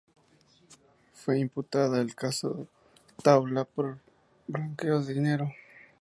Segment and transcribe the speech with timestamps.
[1.13, 2.67] Fue imputada en el caso
[3.21, 3.99] Taula por
[4.47, 5.53] blanqueo de dinero.